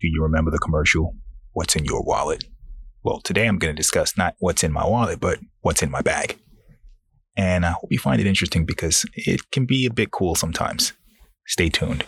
Do 0.00 0.08
you 0.08 0.22
remember 0.22 0.50
the 0.50 0.58
commercial? 0.58 1.14
What's 1.52 1.76
in 1.76 1.84
your 1.84 2.02
wallet? 2.02 2.44
Well, 3.02 3.20
today 3.20 3.46
I'm 3.46 3.58
going 3.58 3.74
to 3.74 3.76
discuss 3.76 4.16
not 4.16 4.34
what's 4.38 4.64
in 4.64 4.72
my 4.72 4.86
wallet, 4.86 5.20
but 5.20 5.40
what's 5.60 5.82
in 5.82 5.90
my 5.90 6.00
bag. 6.00 6.38
And 7.36 7.66
I 7.66 7.72
hope 7.72 7.92
you 7.92 7.98
find 7.98 8.18
it 8.18 8.26
interesting 8.26 8.64
because 8.64 9.04
it 9.14 9.50
can 9.50 9.66
be 9.66 9.84
a 9.84 9.92
bit 9.92 10.10
cool 10.10 10.34
sometimes. 10.34 10.94
Stay 11.46 11.68
tuned. 11.68 12.04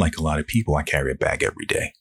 Like 0.00 0.16
a 0.16 0.22
lot 0.22 0.40
of 0.40 0.46
people, 0.46 0.76
I 0.76 0.82
carry 0.82 1.12
a 1.12 1.14
bag 1.14 1.42
every 1.42 1.66
day. 1.66 1.92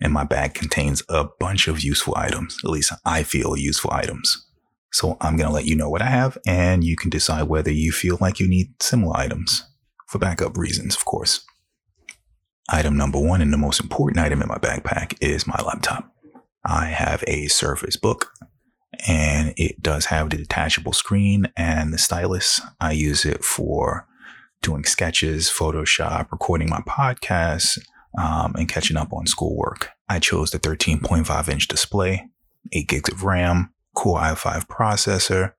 And 0.00 0.12
my 0.12 0.22
bag 0.22 0.54
contains 0.54 1.02
a 1.08 1.26
bunch 1.40 1.66
of 1.66 1.82
useful 1.82 2.14
items. 2.16 2.56
At 2.64 2.70
least 2.70 2.92
I 3.04 3.24
feel 3.24 3.56
useful 3.56 3.90
items. 3.92 4.46
So 4.92 5.16
I'm 5.20 5.36
going 5.36 5.48
to 5.48 5.54
let 5.54 5.66
you 5.66 5.74
know 5.76 5.90
what 5.90 6.00
I 6.00 6.06
have, 6.06 6.38
and 6.46 6.82
you 6.82 6.96
can 6.96 7.10
decide 7.10 7.42
whether 7.42 7.70
you 7.70 7.92
feel 7.92 8.16
like 8.20 8.38
you 8.40 8.48
need 8.48 8.80
similar 8.80 9.16
items 9.16 9.68
for 10.06 10.18
backup 10.18 10.56
reasons, 10.56 10.94
of 10.94 11.04
course. 11.04 11.44
Item 12.70 12.96
number 12.96 13.18
one, 13.18 13.42
and 13.42 13.52
the 13.52 13.58
most 13.58 13.80
important 13.80 14.18
item 14.24 14.40
in 14.40 14.48
my 14.48 14.58
backpack, 14.58 15.16
is 15.20 15.46
my 15.46 15.60
laptop. 15.66 16.10
I 16.64 16.86
have 16.86 17.22
a 17.26 17.48
Surface 17.48 17.96
Book, 17.96 18.32
and 19.06 19.52
it 19.56 19.82
does 19.82 20.06
have 20.06 20.30
the 20.30 20.36
detachable 20.36 20.92
screen 20.92 21.52
and 21.56 21.92
the 21.92 21.98
stylus. 21.98 22.60
I 22.80 22.92
use 22.92 23.26
it 23.26 23.44
for 23.44 24.06
doing 24.62 24.84
sketches, 24.84 25.48
Photoshop, 25.48 26.30
recording 26.30 26.68
my 26.68 26.80
podcasts, 26.80 27.78
um, 28.20 28.54
and 28.56 28.68
catching 28.68 28.96
up 28.96 29.12
on 29.12 29.26
schoolwork. 29.26 29.90
I 30.08 30.18
chose 30.18 30.50
the 30.50 30.58
13.5 30.58 31.48
inch 31.48 31.68
display, 31.68 32.28
8 32.72 32.88
gigs 32.88 33.12
of 33.12 33.24
RAM, 33.24 33.72
Core 33.94 34.20
i5 34.20 34.66
processor, 34.66 35.52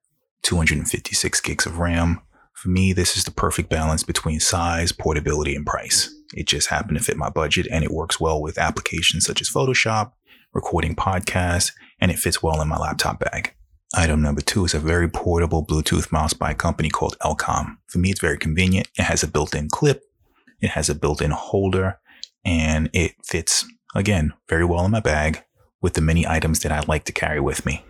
256 0.44 1.42
gigs 1.42 1.66
of 1.66 1.80
RAM. 1.80 2.22
For 2.54 2.70
me, 2.70 2.94
this 2.94 3.18
is 3.18 3.24
the 3.24 3.32
perfect 3.32 3.70
balance 3.70 4.04
between 4.04 4.40
size, 4.40 4.92
portability, 4.92 5.56
and 5.56 5.66
price. 5.66 6.14
It 6.34 6.48
just 6.48 6.68
happened 6.68 6.98
to 6.98 7.04
fit 7.04 7.18
my 7.18 7.30
budget 7.30 7.68
and 7.72 7.84
it 7.84 7.92
works 7.92 8.20
well 8.20 8.42
with 8.42 8.58
applications 8.58 9.26
such 9.26 9.42
as 9.42 9.50
Photoshop, 9.50 10.12
recording 10.54 10.96
podcasts, 10.96 11.72
and 12.00 12.12
it 12.12 12.20
fits 12.20 12.44
well 12.44 12.62
in 12.62 12.68
my 12.68 12.78
laptop 12.78 13.20
bag. 13.20 13.54
Item 13.96 14.22
number 14.22 14.42
two 14.42 14.66
is 14.66 14.76
a 14.76 14.80
very 14.80 15.10
portable 15.10 15.66
Bluetooth 15.66 16.12
mouse 16.12 16.34
by 16.34 16.52
a 16.52 16.56
company 16.56 16.90
called 16.90 17.18
Elecom. 17.20 17.78
For 17.88 17.98
me, 17.98 18.12
it's 18.12 18.20
very 18.20 18.38
convenient. 18.38 18.88
It 18.96 19.04
has 19.04 19.24
a 19.24 19.28
built-in 19.28 19.70
clip. 19.70 20.04
It 20.62 20.72
has 20.72 20.90
a 20.90 20.96
built-in 20.96 21.32
holder 21.32 22.00
and 22.46 22.90
it 22.94 23.16
fits 23.24 23.66
again 23.96 24.34
very 24.48 24.64
well 24.64 24.86
in 24.86 24.92
my 24.92 25.00
bag 25.00 25.44
with 25.82 25.96
the 25.96 26.02
many 26.02 26.28
items 26.28 26.60
that 26.60 26.72
I 26.72 26.82
like 26.82 27.06
to 27.06 27.12
carry 27.12 27.40
with 27.40 27.66
me. 27.66 27.84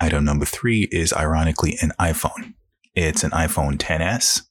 Item 0.00 0.24
number 0.24 0.44
three 0.44 0.82
is 0.92 1.14
ironically 1.14 1.78
an 1.80 1.92
iPhone. 1.98 2.54
It's 2.94 3.24
an 3.24 3.30
iPhone 3.30 3.78
10s 3.78 4.42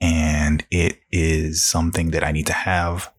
and 0.00 0.66
it 0.72 1.00
is 1.12 1.62
something 1.62 2.10
that 2.10 2.24
I 2.24 2.32
need 2.32 2.46
to 2.46 2.52
have. 2.52 3.12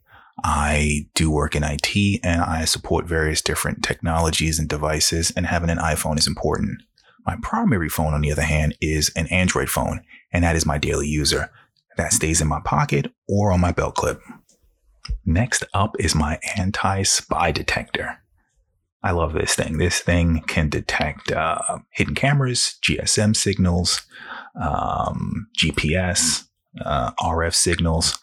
I 0.44 1.08
do 1.16 1.32
work 1.32 1.56
in 1.56 1.64
IT 1.64 2.20
and 2.24 2.42
I 2.42 2.66
support 2.66 3.06
various 3.06 3.42
different 3.42 3.84
technologies 3.84 4.60
and 4.60 4.68
devices, 4.68 5.32
and 5.36 5.46
having 5.46 5.70
an 5.70 5.78
iPhone 5.78 6.18
is 6.18 6.28
important. 6.28 6.82
My 7.26 7.38
primary 7.42 7.90
phone, 7.90 8.14
on 8.14 8.22
the 8.22 8.32
other 8.32 8.44
hand, 8.44 8.76
is 8.82 9.12
an 9.16 9.28
Android 9.28 9.70
phone, 9.70 10.02
and 10.32 10.44
that 10.44 10.56
is 10.56 10.66
my 10.66 10.78
daily 10.78 11.08
user. 11.08 11.52
That 11.98 12.14
stays 12.14 12.42
in 12.42 12.48
my 12.48 12.62
pocket 12.64 13.12
or 13.28 13.52
on 13.52 13.60
my 13.60 13.72
belt 13.72 13.96
clip. 13.96 14.22
Next 15.26 15.64
up 15.74 15.96
is 16.00 16.16
my 16.16 16.40
anti 16.56 17.04
spy 17.04 17.52
detector. 17.52 18.20
I 19.04 19.12
love 19.12 19.34
this 19.34 19.56
thing. 19.56 19.78
This 19.78 20.00
thing 20.00 20.42
can 20.48 20.70
detect 20.70 21.32
uh, 21.32 21.80
hidden 21.92 22.16
cameras, 22.16 22.78
GSM 22.84 23.36
signals, 23.36 24.02
um, 24.62 25.48
GPS, 25.58 26.46
uh, 26.84 27.12
RF 27.20 27.56
signals, 27.56 28.20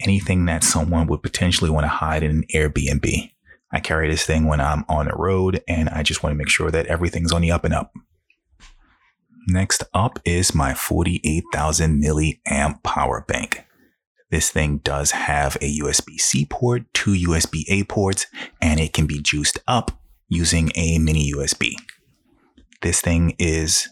anything 0.00 0.44
that 0.46 0.64
someone 0.64 1.06
would 1.06 1.22
potentially 1.22 1.70
want 1.70 1.84
to 1.84 1.88
hide 1.88 2.22
in 2.22 2.30
an 2.30 2.44
Airbnb. 2.54 3.30
I 3.70 3.80
carry 3.80 4.08
this 4.08 4.24
thing 4.24 4.46
when 4.46 4.60
I'm 4.60 4.84
on 4.88 5.06
the 5.06 5.14
road 5.14 5.62
and 5.68 5.88
I 5.90 6.02
just 6.02 6.22
want 6.22 6.32
to 6.32 6.38
make 6.38 6.48
sure 6.48 6.70
that 6.70 6.86
everything's 6.86 7.32
on 7.32 7.42
the 7.42 7.50
up 7.50 7.64
and 7.64 7.74
up. 7.74 7.92
Next 9.46 9.82
up 9.94 10.18
is 10.24 10.54
my 10.54 10.74
48,000 10.74 12.02
milliamp 12.02 12.82
power 12.82 13.24
bank. 13.26 13.64
This 14.30 14.50
thing 14.50 14.78
does 14.78 15.12
have 15.12 15.56
a 15.56 15.78
USB 15.78 16.20
C 16.20 16.44
port, 16.44 16.82
two 16.92 17.12
USB 17.12 17.64
A 17.68 17.84
ports, 17.84 18.26
and 18.60 18.78
it 18.78 18.92
can 18.92 19.06
be 19.06 19.20
juiced 19.20 19.58
up 19.66 20.02
using 20.28 20.70
a 20.74 20.98
mini 20.98 21.32
USB. 21.32 21.74
This 22.82 23.00
thing 23.00 23.34
is 23.38 23.88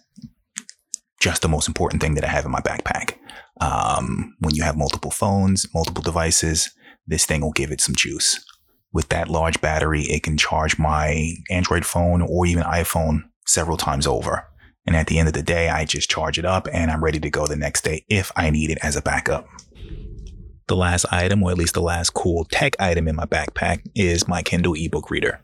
just 1.21 1.41
the 1.41 1.49
most 1.49 1.69
important 1.69 2.03
thing 2.03 2.15
that 2.15 2.25
I 2.25 2.28
have 2.28 2.45
in 2.45 2.50
my 2.50 2.61
backpack. 2.61 3.15
Um, 3.61 4.35
when 4.41 4.55
you 4.55 4.63
have 4.63 4.77
multiple 4.77 5.11
phones, 5.11 5.67
multiple 5.75 6.03
devices, 6.03 6.71
this 7.07 7.25
thing 7.25 7.41
will 7.41 7.53
give 7.53 7.71
it 7.71 7.81
some 7.81 7.95
juice. 7.95 8.45
With 8.93 9.09
that 9.11 9.29
large 9.29 9.61
battery, 9.61 10.03
it 10.03 10.23
can 10.23 10.37
charge 10.39 10.79
my 10.79 11.35
Android 11.51 11.85
phone 11.85 12.23
or 12.23 12.47
even 12.47 12.63
iPhone 12.65 13.23
several 13.47 13.77
times 13.77 14.07
over. 14.07 14.47
And 14.87 14.95
at 14.97 15.09
the 15.09 15.19
end 15.19 15.29
of 15.29 15.35
the 15.35 15.43
day, 15.43 15.69
I 15.69 15.85
just 15.85 16.09
charge 16.09 16.39
it 16.39 16.45
up 16.45 16.69
and 16.73 16.91
I'm 16.91 17.03
ready 17.03 17.19
to 17.21 17.31
go 17.31 17.47
the 17.47 17.57
next 17.57 17.83
day 17.83 18.05
if 18.09 18.31
I 18.37 18.51
need 18.51 18.71
it 18.71 18.79
as 18.83 18.97
a 18.97 19.03
backup. 19.03 19.47
The 20.69 20.77
last 20.77 21.07
item, 21.13 21.43
or 21.43 21.51
at 21.51 21.59
least 21.59 21.75
the 21.75 21.81
last 21.81 22.11
cool 22.11 22.45
tech 22.45 22.75
item 22.81 23.07
in 23.07 23.17
my 23.17 23.25
backpack, 23.25 23.87
is 23.95 24.27
my 24.27 24.43
Kindle 24.43 24.75
ebook 24.77 25.11
reader. 25.11 25.41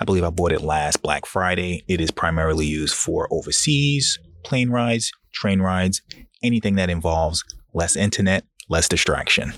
I 0.00 0.04
believe 0.04 0.24
I 0.24 0.30
bought 0.30 0.52
it 0.52 0.62
last 0.62 1.02
Black 1.02 1.26
Friday. 1.26 1.84
It 1.88 2.00
is 2.00 2.10
primarily 2.10 2.66
used 2.66 2.94
for 2.94 3.28
overseas, 3.32 4.18
plane 4.44 4.70
rides, 4.70 5.12
train 5.38 5.60
rides, 5.60 6.02
anything 6.42 6.74
that 6.74 6.90
involves 6.90 7.44
less 7.72 7.96
internet, 7.96 8.44
less 8.68 8.88
distraction. 8.88 9.54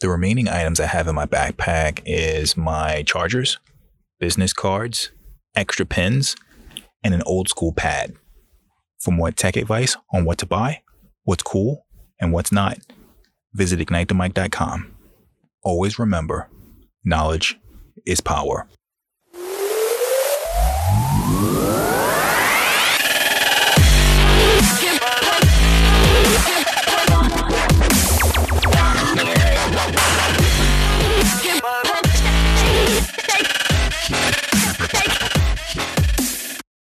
The 0.00 0.08
remaining 0.08 0.48
items 0.48 0.80
I 0.80 0.86
have 0.86 1.08
in 1.08 1.14
my 1.14 1.26
backpack 1.26 2.00
is 2.06 2.56
my 2.56 3.02
chargers, 3.02 3.58
business 4.18 4.54
cards, 4.54 5.10
extra 5.54 5.84
pens, 5.84 6.36
and 7.04 7.12
an 7.12 7.22
old 7.26 7.50
school 7.50 7.72
pad. 7.72 8.14
For 8.98 9.10
more 9.10 9.30
tech 9.30 9.56
advice 9.56 9.96
on 10.12 10.24
what 10.24 10.38
to 10.38 10.46
buy, 10.46 10.82
what's 11.24 11.42
cool, 11.42 11.86
and 12.18 12.32
what's 12.32 12.50
not, 12.50 12.78
visit 13.52 13.78
ignitethemic.com. 13.78 14.94
Always 15.62 15.98
remember, 15.98 16.48
knowledge 17.04 17.58
is 18.06 18.22
power. 18.22 18.66